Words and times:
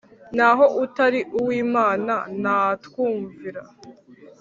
naho 0.37 0.65
utari 0.83 1.19
uw'Imana 1.39 2.13
ntatwumvira. 2.41 3.61